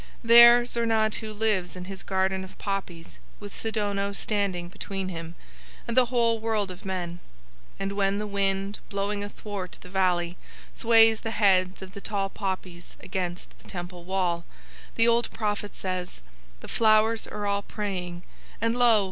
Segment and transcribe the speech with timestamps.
[0.23, 5.35] There Zornadhu lives in his garden of poppies with Sidono standing between him
[5.87, 7.19] and the whole world of men;
[7.77, 10.37] and when the wind blowing athwart the valley
[10.73, 14.43] sways the heads of the tall poppies against the Temple wall,
[14.95, 16.23] the old prophet says:
[16.61, 18.23] "The flowers are all praying,
[18.59, 18.99] and lo!